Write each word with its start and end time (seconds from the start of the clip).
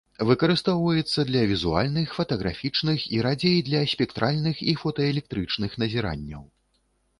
Выкарыстоўваецца 0.27 1.25
для 1.31 1.43
візуальных, 1.51 2.15
фатаграфічных 2.21 3.05
і, 3.19 3.21
радзей, 3.27 3.57
для 3.69 3.83
спектральных 3.93 4.65
і 4.75 4.77
фотаэлектрычных 4.83 5.79
назіранняў. 5.87 6.43